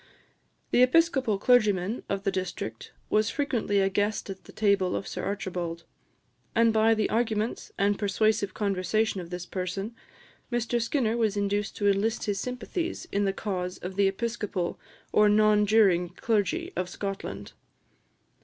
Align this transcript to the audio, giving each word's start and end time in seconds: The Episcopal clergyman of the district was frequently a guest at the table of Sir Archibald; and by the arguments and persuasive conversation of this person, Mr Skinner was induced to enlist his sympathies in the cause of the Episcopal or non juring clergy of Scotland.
The 0.71 0.81
Episcopal 0.81 1.37
clergyman 1.37 2.01
of 2.09 2.23
the 2.23 2.31
district 2.31 2.91
was 3.11 3.29
frequently 3.29 3.79
a 3.79 3.87
guest 3.87 4.31
at 4.31 4.45
the 4.45 4.51
table 4.51 4.95
of 4.95 5.07
Sir 5.07 5.23
Archibald; 5.23 5.83
and 6.55 6.73
by 6.73 6.95
the 6.95 7.07
arguments 7.11 7.71
and 7.77 7.99
persuasive 7.99 8.55
conversation 8.55 9.21
of 9.21 9.29
this 9.29 9.45
person, 9.45 9.95
Mr 10.51 10.81
Skinner 10.81 11.15
was 11.17 11.37
induced 11.37 11.77
to 11.77 11.87
enlist 11.87 12.23
his 12.23 12.39
sympathies 12.39 13.07
in 13.11 13.25
the 13.25 13.31
cause 13.31 13.77
of 13.77 13.95
the 13.95 14.07
Episcopal 14.07 14.79
or 15.11 15.29
non 15.29 15.67
juring 15.67 16.09
clergy 16.09 16.73
of 16.75 16.89
Scotland. 16.89 17.51